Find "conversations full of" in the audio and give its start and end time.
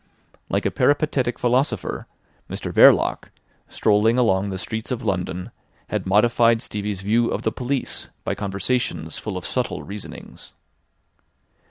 8.33-9.45